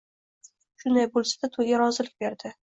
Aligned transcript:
Shunday 0.83 1.05
bo‘lsa-da, 1.17 1.51
to‘yga 1.59 1.79
rozilik 1.83 2.17
berdi. 2.25 2.55